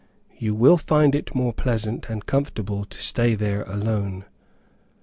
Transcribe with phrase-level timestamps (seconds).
[0.35, 4.25] You will find it more pleasant and comfortable to stay there alone."